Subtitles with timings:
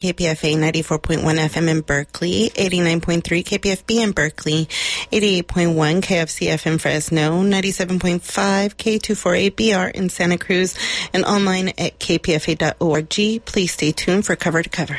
[0.00, 4.64] KPFA 94.1 FM in Berkeley, 89.3 KPFB in Berkeley,
[5.12, 8.20] 88.1 KFCF FM Fresno, 97.5
[8.76, 10.74] K248BR in Santa Cruz,
[11.12, 13.44] and online at kpfa.org.
[13.44, 14.98] Please stay tuned for Cover to Cover.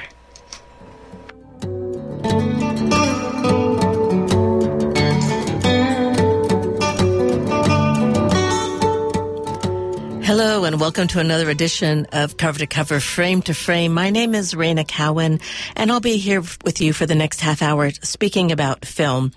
[10.31, 13.93] Hello and welcome to another edition of Cover to Cover, Frame to Frame.
[13.93, 15.41] My name is Reyna Cowan
[15.75, 19.33] and I'll be here with you for the next half hour speaking about film.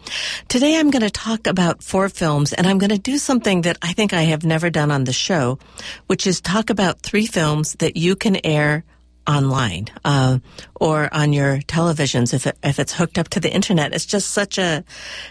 [0.47, 3.77] Today I'm going to talk about four films and I'm going to do something that
[3.83, 5.59] I think I have never done on the show,
[6.07, 8.85] which is talk about three films that you can air
[9.27, 10.39] online uh,
[10.77, 13.93] or on your televisions if it, if it's hooked up to the internet.
[13.93, 14.85] It's just such a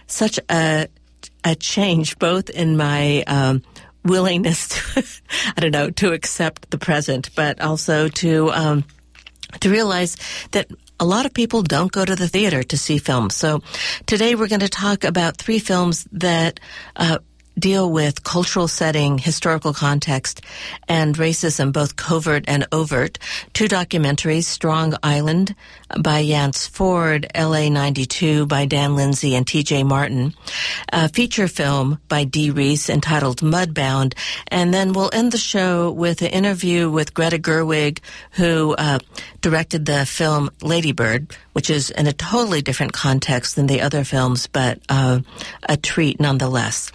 [0.07, 0.89] such a
[1.45, 3.61] a change both in my um,
[4.03, 5.03] willingness to,
[5.57, 8.83] I don't know, to accept the present, but also to, um,
[9.59, 10.17] to realize
[10.51, 13.35] that a lot of people don't go to the theater to see films.
[13.35, 13.61] So
[14.05, 16.59] today we're going to talk about three films that,
[16.95, 17.19] uh,
[17.57, 20.41] deal with cultural setting, historical context,
[20.87, 23.19] and racism, both covert and overt.
[23.53, 25.55] Two documentaries, Strong Island
[25.99, 30.33] by Yance Ford, LA 92 by Dan Lindsay and TJ Martin,
[30.91, 34.15] a feature film by Dee Rees entitled Mudbound,
[34.47, 37.99] and then we'll end the show with an interview with Greta Gerwig,
[38.31, 38.99] who uh,
[39.41, 44.03] directed the film Lady Bird, which is in a totally different context than the other
[44.03, 45.19] films, but uh,
[45.69, 46.91] a treat nonetheless.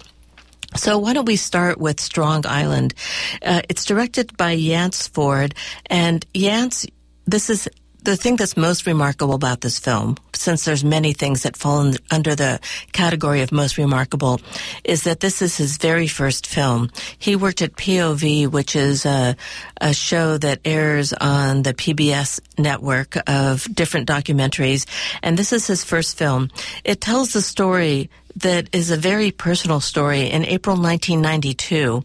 [0.75, 2.93] So why don't we start with Strong Island?
[3.41, 5.55] Uh, it's directed by Yance Ford,
[5.87, 6.87] and Yance,
[7.25, 7.67] this is
[8.03, 11.95] the thing that's most remarkable about this film, since there's many things that fall in,
[12.11, 12.59] under the
[12.93, 14.39] category of most remarkable,
[14.83, 16.89] is that this is his very first film.
[17.17, 19.35] He worked at POV, which is a,
[19.81, 24.85] a show that airs on the PBS network of different documentaries,
[25.21, 26.49] and this is his first film.
[26.83, 28.09] It tells the story
[28.41, 30.29] that is a very personal story.
[30.29, 32.03] In April 1992,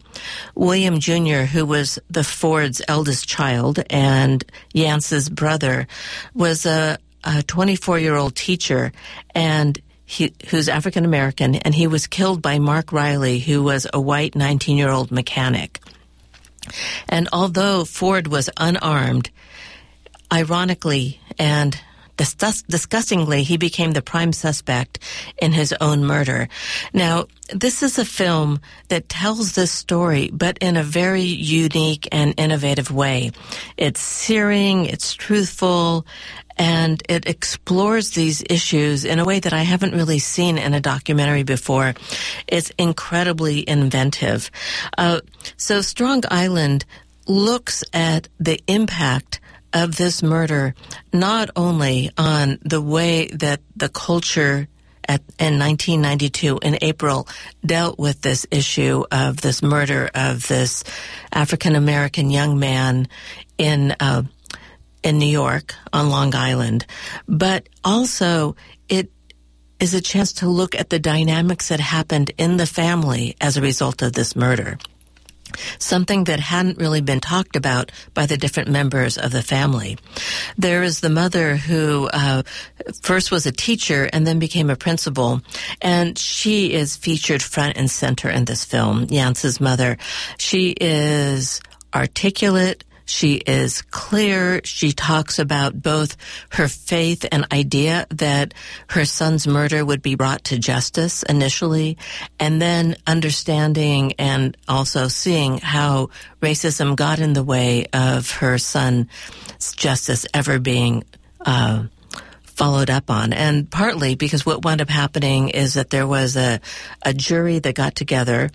[0.55, 5.87] William Jr., who was the Ford's eldest child and Yance's brother,
[6.33, 6.97] was a
[7.47, 8.91] 24 year old teacher
[9.33, 13.99] and he, who's African American, and he was killed by Mark Riley, who was a
[13.99, 15.79] white 19 year old mechanic.
[17.09, 19.31] And although Ford was unarmed,
[20.31, 21.79] ironically and
[22.15, 24.99] disgustingly, he became the prime suspect
[25.37, 26.47] in his own murder.
[26.93, 32.33] Now, this is a film that tells this story, but in a very unique and
[32.37, 33.31] innovative way.
[33.77, 36.05] It's searing, it's truthful,
[36.57, 40.79] and it explores these issues in a way that I haven't really seen in a
[40.79, 41.93] documentary before.
[42.47, 44.49] It's incredibly inventive.
[44.97, 45.21] Uh,
[45.57, 46.85] so Strong Island
[47.27, 49.39] looks at the impact
[49.75, 50.73] of this murder
[51.13, 54.67] not only on the way that the culture
[55.07, 57.27] at, in 1992 in April
[57.63, 60.83] dealt with this issue of this murder of this
[61.31, 63.07] African American young man
[63.57, 64.23] in uh,
[65.03, 66.87] in New York on Long Island,
[67.27, 68.55] but also
[68.89, 69.11] it
[69.79, 73.61] is a chance to look at the dynamics that happened in the family as a
[73.61, 74.79] result of this murder
[75.79, 79.97] something that hadn't really been talked about by the different members of the family.
[80.57, 82.43] There is the mother who uh,
[83.01, 85.41] first was a teacher and then became a principal,
[85.81, 89.07] and she is featured front and center in this film.
[89.07, 89.97] Yance's mother,
[90.37, 91.61] she is
[91.93, 92.83] articulate.
[93.05, 94.61] She is clear.
[94.63, 96.17] She talks about both
[96.49, 98.53] her faith and idea that
[98.89, 101.97] her son's murder would be brought to justice initially,
[102.39, 106.09] and then understanding and also seeing how
[106.41, 109.07] racism got in the way of her son's
[109.75, 111.03] justice ever being
[111.45, 111.83] uh,
[112.55, 113.33] followed up on.
[113.33, 116.59] And partly because what wound up happening is that there was a,
[117.03, 118.49] a jury that got together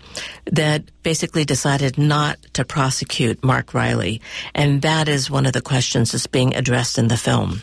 [0.46, 4.20] that basically decided not to prosecute Mark Riley.
[4.54, 7.62] And that is one of the questions that's being addressed in the film.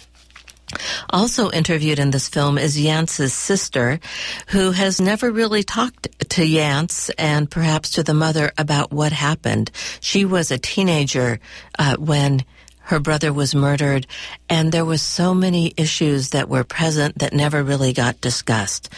[1.10, 4.00] Also interviewed in this film is Yance's sister,
[4.48, 9.72] who has never really talked to Yance and perhaps to the mother about what happened.
[10.02, 11.40] She was a teenager
[11.80, 12.44] uh, when
[12.88, 14.08] her brother was murdered,
[14.48, 18.90] and there was so many issues that were present that never really got discussed.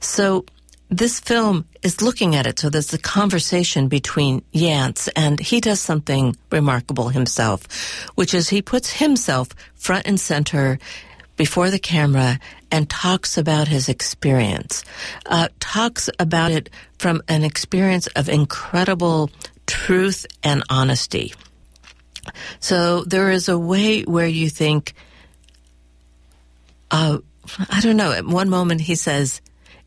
[0.00, 0.46] So
[0.88, 2.58] this film is looking at it.
[2.58, 8.62] So there's a conversation between Yance and he does something remarkable himself, which is he
[8.62, 10.78] puts himself front and center
[11.36, 12.38] before the camera
[12.70, 14.82] and talks about his experience,
[15.26, 19.30] uh, talks about it from an experience of incredible
[19.66, 21.34] truth and honesty.
[22.60, 24.94] So there is a way where you think,
[26.90, 27.18] uh,
[27.70, 28.12] I don't know.
[28.12, 29.40] At one moment he says,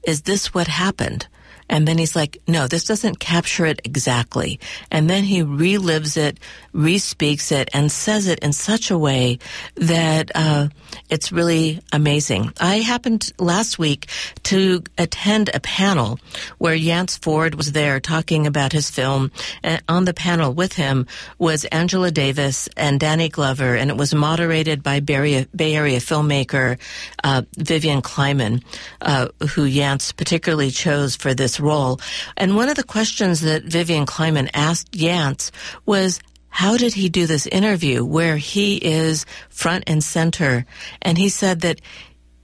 [0.04, 1.28] Is this what happened?
[1.69, 4.60] And then he's like, no, this doesn't capture it exactly.
[4.89, 6.39] And then he relives it,
[6.74, 9.39] respeaks it, and says it in such a way
[9.75, 10.69] that uh,
[11.10, 12.54] it's really amazing.
[12.60, 14.07] I happened last week
[14.44, 16.19] to attend a panel
[16.57, 19.31] where Yance Ford was there talking about his film.
[19.63, 21.06] And on the panel with him
[21.38, 26.80] was Angela Davis and Danny Glover, and it was moderated by Bay Area, filmmaker
[27.24, 28.62] uh, Vivian Kleiman,
[29.01, 32.00] uh, who Yance particularly chose for this role.
[32.38, 35.52] And one of the questions that Vivian Kleiman asked Yance
[35.86, 36.20] was,
[36.50, 40.66] how did he do this interview where he is front and center?
[41.02, 41.80] And he said that,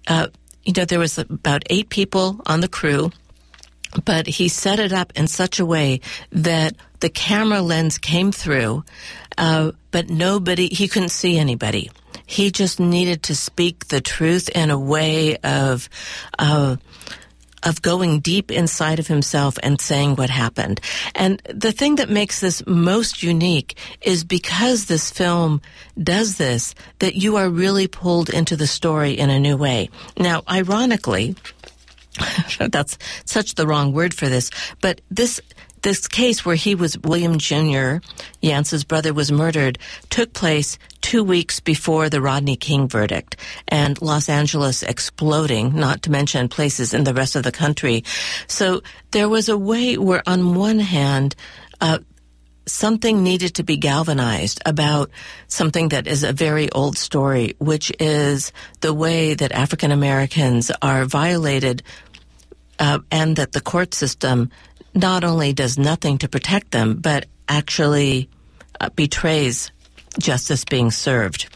[0.07, 0.27] uh,
[0.63, 3.11] you know, there was about eight people on the crew,
[4.03, 6.01] but he set it up in such a way
[6.31, 8.83] that the camera lens came through,
[9.37, 11.89] uh, but nobody, he couldn't see anybody.
[12.25, 15.89] He just needed to speak the truth in a way of,
[16.39, 16.77] uh,
[17.65, 20.79] of going deep inside of himself and saying what happened.
[21.15, 25.61] And the thing that makes this most unique is because this film
[26.01, 29.89] does this, that you are really pulled into the story in a new way.
[30.17, 31.35] Now, ironically,
[32.59, 34.49] that's such the wrong word for this,
[34.81, 35.41] but this
[35.85, 37.97] this case where he was William Jr.,
[38.41, 39.77] Yance's brother, was murdered,
[40.09, 43.37] took place two weeks before the Rodney King verdict
[43.67, 48.03] and Los Angeles exploding, not to mention places in the rest of the country.
[48.47, 51.35] So there was a way where, on one hand,
[51.79, 51.99] uh,
[52.65, 55.11] something needed to be galvanized about
[55.47, 58.51] something that is a very old story, which is
[58.81, 61.83] the way that African Americans are violated
[62.79, 64.49] uh, and that the court system
[64.95, 68.29] not only does nothing to protect them, but actually
[68.79, 69.71] uh, betrays
[70.19, 71.47] justice being served.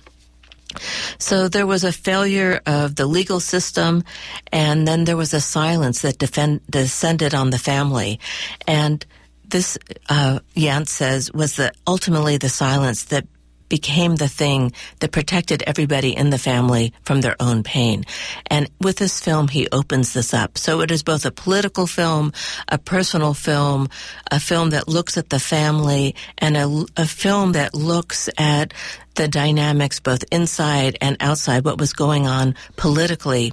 [1.18, 4.04] So there was a failure of the legal system,
[4.52, 8.20] and then there was a silence that defend, descended on the family.
[8.68, 9.04] And
[9.48, 9.78] this,
[10.10, 13.26] uh, Yance says, was the, ultimately the silence that
[13.70, 18.04] became the thing that protected everybody in the family from their own pain.
[18.48, 20.58] And with this film, he opens this up.
[20.58, 22.34] So it is both a political film,
[22.68, 23.90] a personal film,
[24.32, 28.74] a film that looks at the family, and a, a film that looks at
[29.16, 33.52] the dynamics both inside and outside, what was going on politically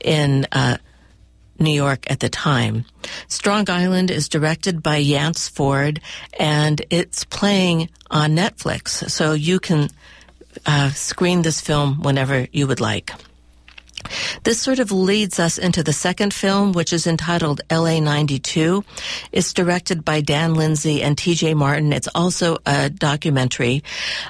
[0.00, 0.76] in uh,
[1.58, 2.84] New York at the time.
[3.28, 6.00] Strong Island is directed by Yance Ford,
[6.38, 9.88] and it's playing on Netflix, so you can
[10.66, 13.12] uh, screen this film whenever you would like.
[14.42, 18.84] This sort of leads us into the second film, which is entitled LA 92.
[19.32, 21.92] It's directed by Dan Lindsay and TJ Martin.
[21.92, 23.82] It's also a documentary.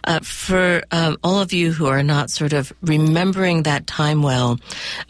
[0.05, 4.59] Uh, for um, all of you who are not sort of remembering that time well,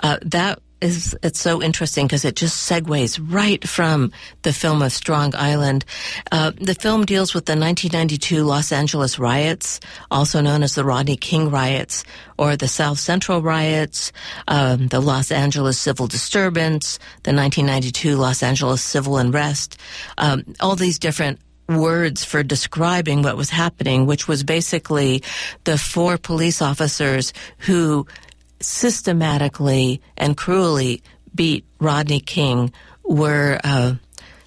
[0.03, 4.93] uh, that is it's so interesting because it just segues right from the film of
[4.93, 5.85] Strong Island.
[6.31, 11.17] Uh, the film deals with the 1992 Los Angeles riots, also known as the Rodney
[11.17, 12.05] King riots
[12.39, 14.13] or the South Central riots,
[14.47, 19.81] um, the Los Angeles civil disturbance, the 1992 Los Angeles civil unrest,
[20.19, 25.23] um, all these different words for describing what was happening, which was basically
[25.65, 28.07] the four police officers who
[28.61, 31.03] systematically and cruelly
[31.35, 33.95] beat Rodney King were uh,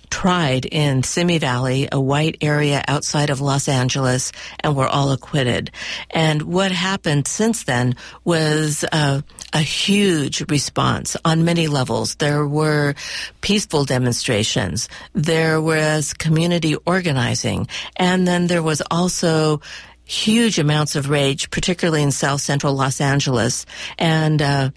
[0.09, 5.71] tried in Simi Valley, a white area outside of Los Angeles, and were all acquitted.
[6.09, 9.21] And what happened since then was uh,
[9.53, 12.15] a huge response on many levels.
[12.15, 12.95] There were
[13.41, 17.67] peaceful demonstrations, there was community organizing,
[17.97, 19.61] and then there was also
[20.07, 23.65] huge amounts of rage, particularly in South Central Los Angeles,
[23.97, 24.41] and.
[24.41, 24.69] Uh,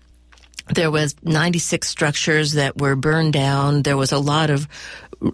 [0.73, 3.83] there was 96 structures that were burned down.
[3.83, 4.69] There was a lot of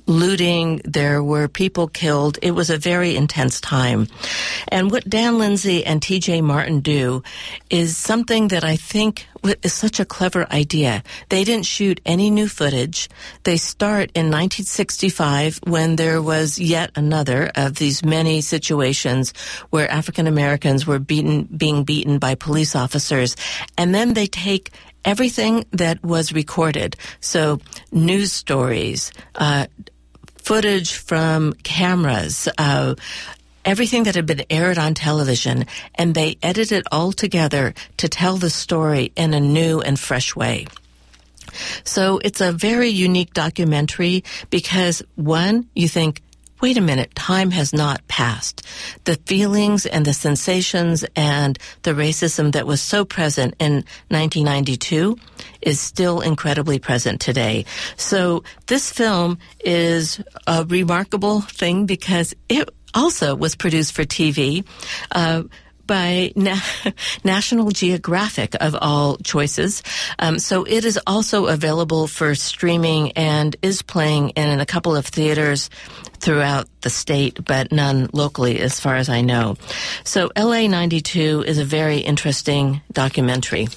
[0.07, 0.81] looting.
[0.85, 2.39] There were people killed.
[2.43, 4.09] It was a very intense time.
[4.69, 7.23] And what Dan Lindsay and TJ Martin do
[7.71, 9.27] is something that I think
[9.63, 11.03] is such a clever idea.
[11.29, 13.09] They didn't shoot any new footage.
[13.45, 19.33] They start in 1965 when there was yet another of these many situations
[19.71, 23.37] where African Americans were beaten, being beaten by police officers.
[23.77, 24.73] And then they take
[25.05, 26.97] everything that was recorded.
[27.21, 27.61] So
[27.93, 29.67] news stories, uh,
[30.47, 32.95] footage from cameras, uh,
[33.67, 38.37] everything that had been aired on television, and they edited it all together to tell
[38.37, 40.67] the story in a new and fresh way.
[41.85, 46.23] So it's a very unique documentary because one, you think,
[46.61, 48.67] wait a minute, time has not passed.
[49.05, 55.19] The feelings and the sensations and the racism that was so present in 1992
[55.61, 57.65] is still incredibly present today.
[57.97, 64.67] So this film is a remarkable thing because it also was produced for TV.
[65.13, 65.45] Uh,
[65.87, 66.59] by Na-
[67.25, 69.83] National Geographic of all choices.
[70.19, 75.07] Um, so it is also available for streaming and is playing in a couple of
[75.07, 75.71] theaters
[76.19, 79.57] throughout the state, but none locally as far as I know.
[80.03, 83.69] So LA 92 is a very interesting documentary.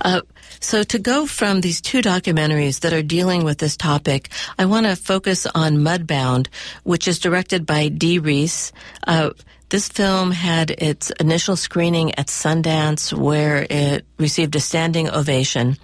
[0.00, 0.22] Uh,
[0.62, 4.86] so to go from these two documentaries that are dealing with this topic, I want
[4.86, 6.46] to focus on Mudbound,
[6.84, 8.72] which is directed by Dee Rees.
[9.06, 9.30] Uh,
[9.72, 15.78] this film had its initial screening at Sundance, where it received a standing ovation.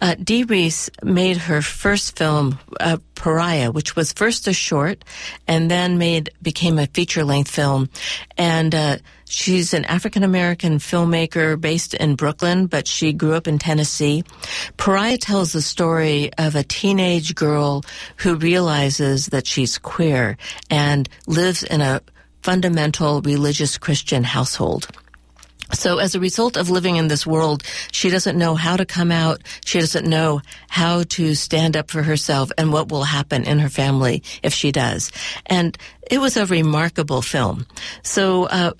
[0.00, 5.04] Uh, Dee Rees made her first film, uh, Pariah, which was first a short,
[5.48, 7.88] and then made became a feature length film.
[8.38, 13.58] And uh, she's an African American filmmaker based in Brooklyn, but she grew up in
[13.58, 14.22] Tennessee.
[14.76, 17.82] Pariah tells the story of a teenage girl
[18.18, 20.36] who realizes that she's queer
[20.70, 22.00] and lives in a
[22.44, 24.86] fundamental religious Christian household.
[25.72, 29.10] So as a result of living in this world, she doesn't know how to come
[29.10, 29.40] out.
[29.64, 33.70] She doesn't know how to stand up for herself and what will happen in her
[33.70, 35.10] family if she does.
[35.46, 35.78] And
[36.10, 37.66] it was a remarkable film.
[38.02, 38.72] So, uh,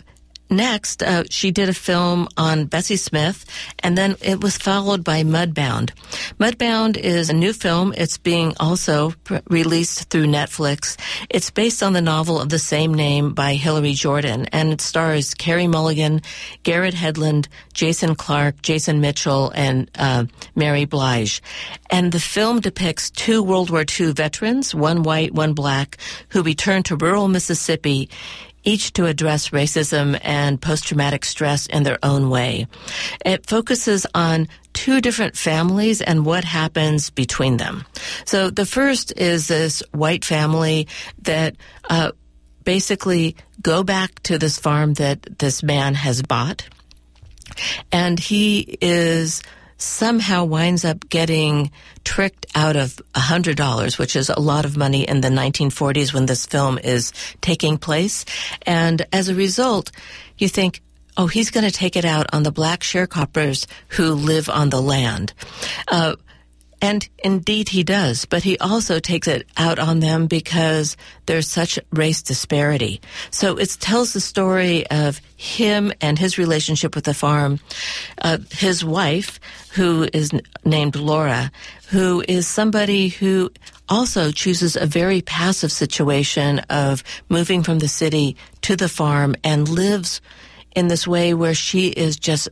[0.55, 3.45] Next, uh, she did a film on Bessie Smith,
[3.81, 5.91] and then it was followed by Mudbound.
[6.39, 7.93] Mudbound is a new film.
[7.97, 9.13] It's being also
[9.49, 10.97] released through Netflix.
[11.29, 15.35] It's based on the novel of the same name by Hillary Jordan, and it stars
[15.35, 16.23] Carey Mulligan,
[16.63, 21.43] Garrett Hedlund, Jason Clarke, Jason Mitchell, and uh, Mary Blige.
[21.91, 26.85] And the film depicts two World War II veterans, one white, one black, who returned
[26.87, 28.09] to rural Mississippi
[28.65, 32.67] each to address racism and post-traumatic stress in their own way.
[33.25, 37.85] It focuses on two different families and what happens between them.
[38.25, 40.89] So the first is this white family
[41.23, 41.57] that
[41.89, 42.13] uh,
[42.65, 46.67] basically go back to this farm that this man has bought,
[47.93, 49.43] and he is
[49.77, 51.71] somehow winds up getting
[52.05, 56.47] tricked out of $100, which is a lot of money in the 1940s when this
[56.47, 58.25] film is taking place.
[58.67, 59.91] And as a result,
[60.39, 60.81] you think,
[61.17, 64.83] oh, he's going to take it out on the black sharecroppers who live on the
[64.83, 65.33] land.
[65.89, 66.17] Uh,
[66.85, 71.79] and indeed he does, but he also takes it out on them because there's such
[71.93, 73.01] race disparity.
[73.31, 77.59] So it tells the story of him and his relationship with the farm,
[78.21, 79.41] uh, his wife,
[79.73, 80.31] who is
[80.67, 81.51] named Laura,
[81.89, 83.51] who is somebody who
[83.89, 89.71] also chooses a very passive situation of moving from the city to the farm and
[89.71, 90.21] lives
[90.77, 92.51] in this way where she is just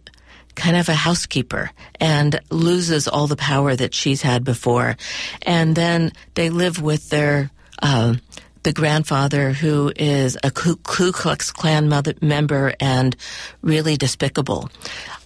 [0.55, 4.97] kind of a housekeeper and loses all the power that she's had before.
[5.43, 7.51] And then they live with their,
[7.83, 8.15] uh,
[8.63, 13.17] the grandfather who is a Ku, Klux Klan mother, member and
[13.63, 14.71] really despicable.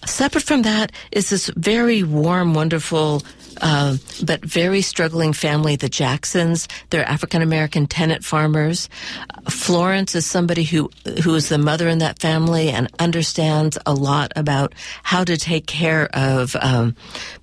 [0.05, 3.21] Separate from that is this very warm, wonderful
[3.61, 6.67] uh, but very struggling family, the Jacksons.
[6.89, 8.89] They're African American tenant farmers.
[9.49, 10.89] Florence is somebody who
[11.23, 14.73] who is the mother in that family and understands a lot about
[15.03, 16.95] how to take care of um,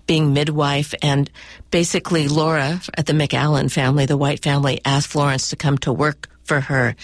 [0.06, 0.94] being midwife.
[1.02, 1.30] And
[1.70, 6.28] basically, Laura at the McAllan family, the white family, asked Florence to come to work
[6.44, 6.94] for her.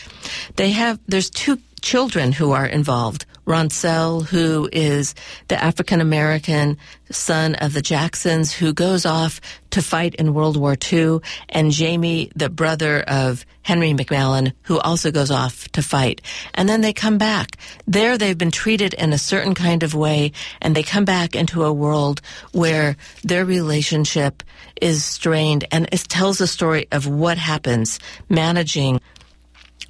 [0.57, 3.25] They have there's two children who are involved.
[3.47, 5.15] Ronsel, who is
[5.49, 6.79] the African American
[7.11, 11.19] son of the Jacksons, who goes off to fight in World War II,
[11.49, 16.21] and Jamie, the brother of Henry McMallen, who also goes off to fight.
[16.55, 17.57] And then they come back.
[17.87, 21.65] There they've been treated in a certain kind of way, and they come back into
[21.65, 22.21] a world
[22.53, 24.43] where their relationship
[24.81, 29.01] is strained, and it tells a story of what happens managing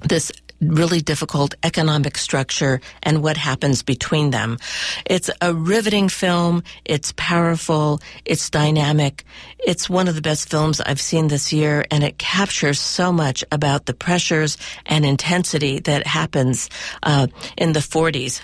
[0.03, 0.31] this
[0.61, 4.57] really difficult economic structure and what happens between them.
[5.05, 6.63] It's a riveting film.
[6.85, 7.99] It's powerful.
[8.25, 9.25] It's dynamic.
[9.59, 13.43] It's one of the best films I've seen this year and it captures so much
[13.51, 16.69] about the pressures and intensity that happens
[17.03, 17.27] uh,
[17.57, 18.39] in the 40s,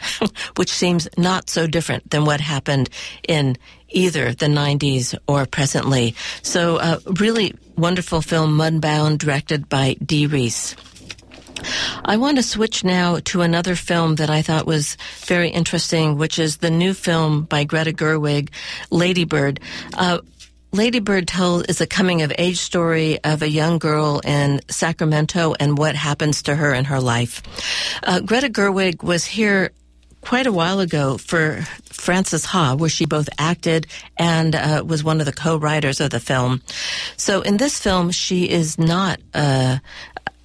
[0.57, 2.89] which seems not so different than what happened
[3.27, 3.57] in
[3.89, 6.15] either the 90s or presently.
[6.41, 10.75] So, uh, really wonderful film, Mudbound, directed by Dee Rees.
[12.05, 16.39] I want to switch now to another film that I thought was very interesting, which
[16.39, 18.49] is the new film by Greta Gerwig,
[18.91, 19.59] Lady Bird.
[19.93, 20.19] Uh,
[20.71, 25.55] Lady Bird tells is a coming of age story of a young girl in Sacramento
[25.59, 27.41] and what happens to her in her life.
[28.03, 29.71] Uh, Greta Gerwig was here
[30.21, 33.87] quite a while ago for Frances Ha, where she both acted
[34.17, 36.61] and uh, was one of the co-writers of the film.
[37.15, 39.77] So in this film, she is not uh,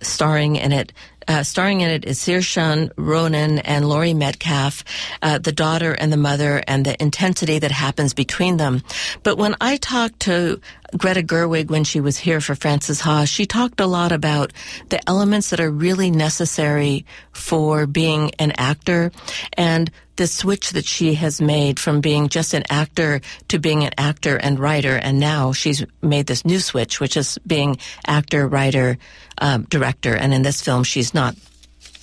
[0.02, 0.92] starring in it.
[1.28, 4.82] Uh, starring in it is Saoirse Ronan and Laurie Metcalf,
[5.22, 8.82] uh, the daughter and the mother, and the intensity that happens between them.
[9.22, 10.60] But when I talked to
[10.96, 14.52] Greta Gerwig when she was here for Frances Ha, she talked a lot about
[14.88, 19.12] the elements that are really necessary for being an actor
[19.52, 19.92] and
[20.22, 24.36] the switch that she has made from being just an actor to being an actor
[24.36, 24.94] and writer.
[24.94, 28.98] And now she's made this new switch, which is being actor, writer,
[29.38, 30.14] um, director.
[30.14, 31.34] And in this film, she's not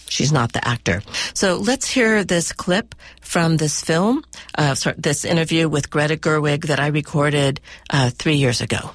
[0.10, 1.02] she's not the actor.
[1.34, 4.26] So let's hear this clip from this film,
[4.58, 8.92] uh, sorry, this interview with Greta Gerwig that I recorded uh, three years ago.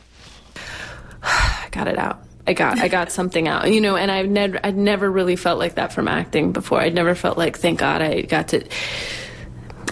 [1.22, 2.20] I got it out.
[2.46, 5.58] I got I got something out, you know, and I've never I'd never really felt
[5.58, 6.80] like that from acting before.
[6.80, 8.66] I'd never felt like, thank God, I got to.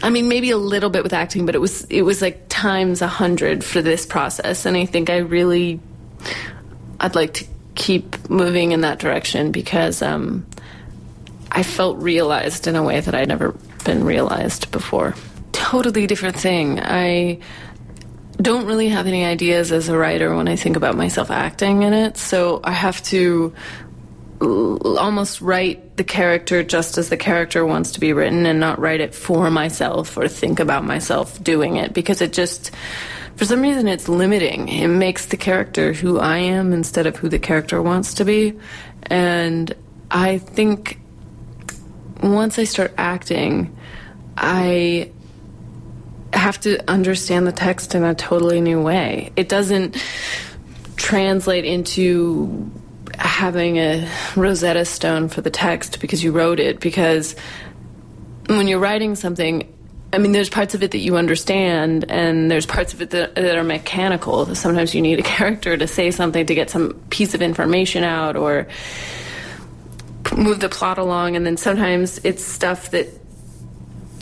[0.03, 3.01] I mean, maybe a little bit with acting, but it was it was like times
[3.01, 5.81] a hundred for this process, and I think I really,
[7.01, 10.47] I'd like to keep moving in that direction because um,
[11.51, 13.53] I felt realized in a way that I'd never
[13.85, 15.15] been realized before.
[15.53, 16.81] Totally different thing.
[16.81, 17.39] I
[18.43, 21.93] don't really have any ideas as a writer when I think about myself acting in
[21.93, 23.55] it, so I have to
[24.41, 29.01] almost write the character just as the character wants to be written and not write
[29.01, 32.73] it for myself or think about myself doing it because it just
[33.37, 34.69] for some reason it's limiting.
[34.69, 38.59] It makes the character who I am instead of who the character wants to be.
[39.05, 39.73] And
[40.11, 41.01] I think
[42.23, 43.77] once I start acting,
[44.37, 45.13] I
[46.33, 49.33] have to understand the text in a totally new way.
[49.37, 50.03] It doesn't
[50.97, 52.71] translate into
[53.19, 56.81] having a Rosetta Stone for the text because you wrote it.
[56.81, 57.35] Because
[58.47, 59.73] when you're writing something,
[60.13, 63.35] I mean, there's parts of it that you understand, and there's parts of it that,
[63.35, 64.55] that are mechanical.
[64.55, 68.37] Sometimes you need a character to say something to get some piece of information out
[68.37, 68.67] or
[70.37, 73.09] move the plot along, and then sometimes it's stuff that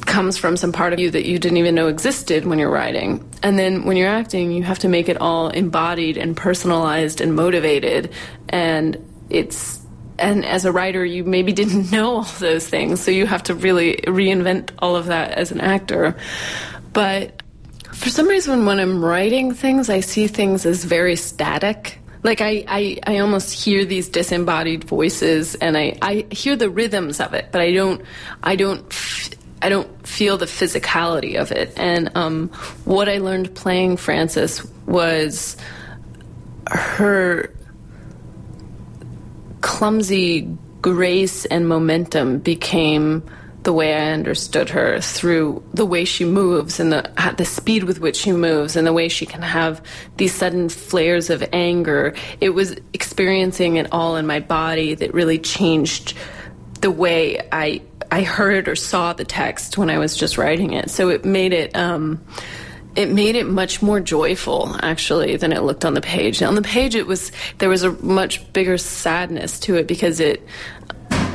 [0.07, 3.29] comes from some part of you that you didn't even know existed when you're writing.
[3.43, 7.35] And then when you're acting, you have to make it all embodied and personalized and
[7.35, 8.13] motivated.
[8.49, 8.97] And
[9.29, 9.81] it's
[10.21, 13.55] and as a writer, you maybe didn't know all those things, so you have to
[13.55, 16.17] really reinvent all of that as an actor.
[16.93, 17.43] But
[17.93, 21.99] for some reason, when I'm writing things, I see things as very static.
[22.23, 27.19] Like I, I, I almost hear these disembodied voices, and I, I hear the rhythms
[27.21, 28.03] of it, but I don't,
[28.43, 28.93] I don't,
[29.63, 31.73] I don't feel the physicality of it.
[31.77, 32.49] And um,
[32.85, 35.57] what I learned playing Frances was
[36.69, 37.53] her
[39.61, 43.23] clumsy grace and momentum became
[43.63, 48.01] the way I understood her through the way she moves and the the speed with
[48.01, 49.83] which she moves and the way she can have
[50.17, 52.15] these sudden flares of anger.
[52.41, 56.15] It was experiencing it all in my body that really changed
[56.81, 60.91] the way I I heard or saw the text when I was just writing it.
[60.91, 62.21] So it made it um,
[62.97, 66.43] it made it much more joyful actually than it looked on the page.
[66.43, 70.47] on the page, it was there was a much bigger sadness to it because it.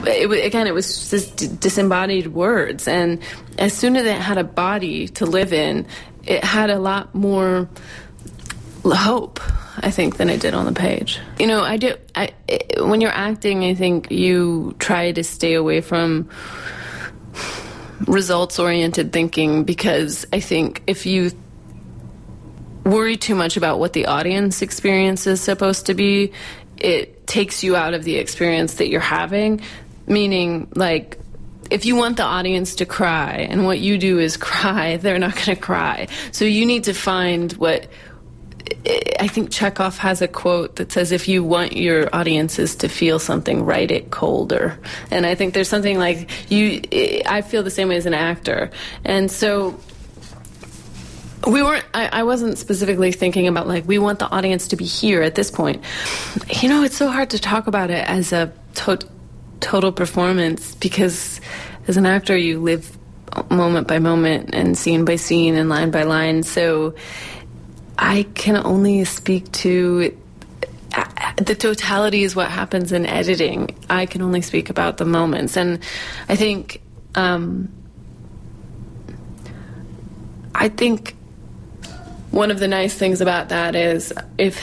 [0.08, 3.24] It, again, it was just disembodied words, and
[3.58, 5.88] as soon as it had a body to live in,
[6.24, 7.68] it had a lot more
[8.94, 9.40] hope.
[9.78, 11.20] I think than it did on the page.
[11.40, 11.96] You know, I do.
[12.16, 12.34] I
[12.80, 16.30] when you're acting, I think you try to stay away from
[18.08, 21.32] results oriented thinking because I think if you
[22.84, 26.32] worry too much about what the audience experience is supposed to be,
[26.78, 29.62] it takes you out of the experience that you're having.
[30.08, 31.18] Meaning, like,
[31.72, 35.34] if you want the audience to cry and what you do is cry, they're not
[35.34, 36.08] going to cry.
[36.32, 37.88] So you need to find what.
[39.20, 43.18] I think Chekhov has a quote that says, if you want your audiences to feel
[43.18, 44.78] something, write it colder.
[45.10, 46.82] And I think there's something like you,
[47.26, 48.70] I feel the same way as an actor.
[49.04, 49.80] And so
[51.48, 54.86] we weren't I, I, wasn't specifically thinking about like we want the audience to be
[54.86, 55.84] here at this point
[56.62, 59.08] you know it's so hard to talk about it as a to-
[59.60, 61.40] total performance because
[61.88, 62.98] as an actor you live
[63.52, 66.96] moment by moment and scene by scene and line by line so
[67.98, 70.16] i can only speak to
[71.38, 75.80] the totality is what happens in editing i can only speak about the moments and
[76.30, 76.82] i think
[77.16, 77.70] um,
[80.54, 81.16] i think
[82.32, 84.62] one of the nice things about that is if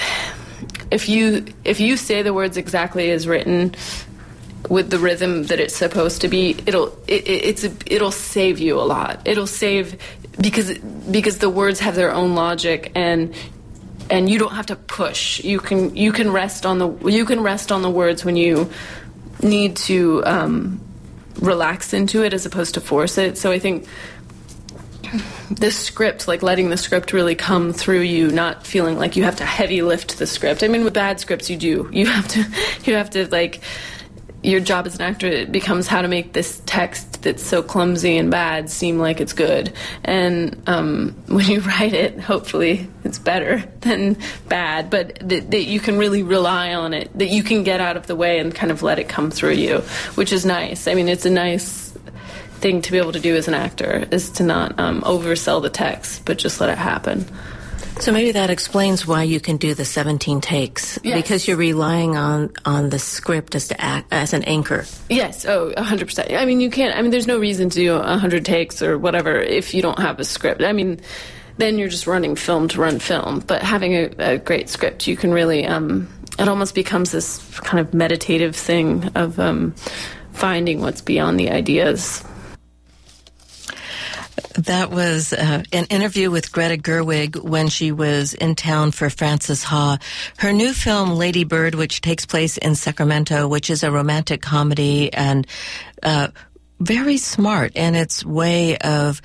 [0.90, 3.74] if you if you say the words exactly as written
[4.68, 8.82] with the rhythm that it's supposed to be, it'll it, it's it'll save you a
[8.82, 9.20] lot.
[9.24, 9.98] It'll save
[10.40, 13.34] because because the words have their own logic and
[14.10, 15.42] and you don't have to push.
[15.42, 18.70] You can you can rest on the you can rest on the words when you
[19.42, 20.80] need to um,
[21.40, 23.36] relax into it as opposed to force it.
[23.38, 23.86] So I think
[25.50, 29.36] the script, like letting the script really come through you, not feeling like you have
[29.36, 30.62] to heavy lift the script.
[30.62, 31.90] I mean, with bad scripts, you do.
[31.92, 32.44] You have to,
[32.84, 33.60] you have to like
[34.42, 38.16] your job as an actor it becomes how to make this text that's so clumsy
[38.16, 39.72] and bad seem like it's good.
[40.04, 44.16] And um, when you write it, hopefully it's better than
[44.48, 47.96] bad, but that, that you can really rely on it, that you can get out
[47.96, 49.78] of the way and kind of let it come through you,
[50.14, 50.86] which is nice.
[50.86, 51.90] I mean, it's a nice
[52.62, 55.70] thing to be able to do as an actor is to not um, oversell the
[55.70, 57.26] text, but just let it happen.
[58.00, 61.22] So maybe that explains why you can do the 17 takes Yes.
[61.22, 64.86] because you're relying on on the script as to act as an anchor.
[65.08, 66.36] Yes, oh, 100%.
[66.36, 69.38] I mean, you can't, I mean, there's no reason to do 100 takes or whatever
[69.40, 70.62] if you don't have a script.
[70.62, 71.00] I mean,
[71.58, 73.40] then you're just running film to run film.
[73.46, 76.08] But having a, a great script, you can really, um,
[76.40, 79.74] it almost becomes this kind of meditative thing of um,
[80.32, 82.24] finding what's beyond the ideas.
[84.56, 89.64] That was uh, an interview with Greta Gerwig when she was in town for Frances
[89.64, 89.98] Ha.
[90.38, 95.12] Her new film, Lady Bird, which takes place in Sacramento, which is a romantic comedy
[95.12, 95.46] and
[96.02, 96.28] uh,
[96.80, 99.22] very smart in its way of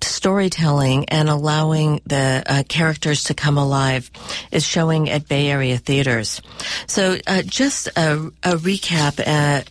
[0.00, 4.10] storytelling and allowing the uh, characters to come alive
[4.52, 6.40] is showing at Bay Area theaters.
[6.86, 9.20] So, uh, just a, a recap.
[9.24, 9.62] Uh,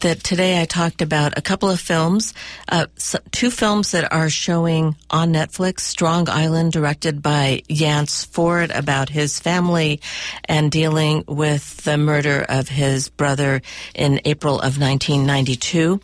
[0.00, 2.34] that today I talked about a couple of films,
[2.68, 2.86] uh,
[3.30, 5.80] two films that are showing on Netflix.
[5.80, 10.00] Strong Island, directed by Yance Ford, about his family
[10.44, 13.62] and dealing with the murder of his brother
[13.94, 16.00] in April of 1992,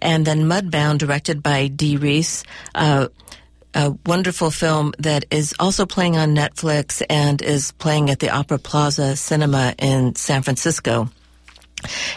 [0.00, 2.44] and then Mudbound, directed by Dee Rees.
[2.74, 3.08] Uh,
[3.74, 8.58] a wonderful film that is also playing on Netflix and is playing at the Opera
[8.58, 11.08] Plaza Cinema in San Francisco.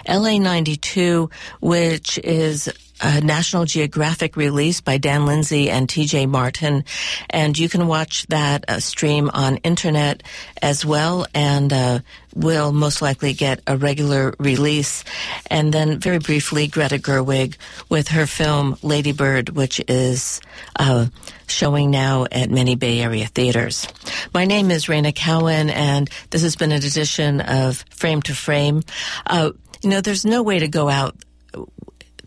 [0.08, 1.30] LA 92,
[1.62, 6.86] which is a National Geographic release by Dan Lindsay and TJ Martin.
[7.30, 10.24] And you can watch that uh, stream on internet
[10.62, 12.00] as well and uh,
[12.36, 15.04] will most likely get a regular release.
[15.48, 17.58] And then very briefly, Greta Gerwig
[17.90, 20.42] with her film Lady Bird, which is
[20.78, 21.08] uh,
[21.48, 23.88] showing now at many Bay Area theaters.
[24.34, 28.84] My name is Reyna Cowan, and this has been an edition of Frame to Frame.
[29.26, 31.16] Uh, you know, there's no way to go out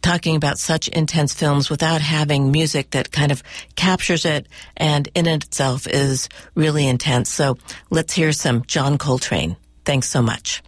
[0.08, 3.42] talking about such intense films without having music that kind of
[3.76, 7.28] captures it and in itself is really intense.
[7.28, 7.58] So
[7.90, 9.56] let's hear some John Coltrane.
[9.84, 10.62] Thanks so much.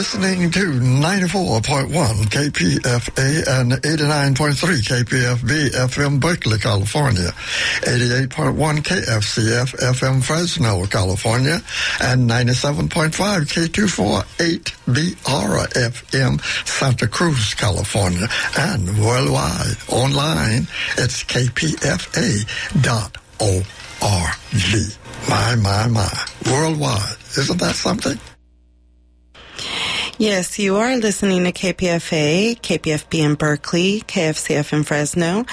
[0.00, 1.90] listening to 94.1
[2.32, 7.30] KPFA and 89.3 KPFB FM Berkeley, California,
[7.82, 11.60] 88.1 KFCF FM Fresno, California,
[12.00, 13.12] and 97.5
[13.52, 18.26] K248 BR FM Santa Cruz, California,
[18.58, 22.46] and worldwide online it's kpfa.org.
[25.28, 26.26] My, my, my.
[26.50, 27.16] Worldwide.
[27.36, 28.18] Isn't that something?
[30.20, 35.46] Yes, you are listening to KPFA, KPFB in Berkeley, KFCF in Fresno,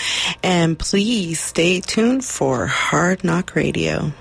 [0.44, 4.12] and please stay tuned for Hard Knock Radio.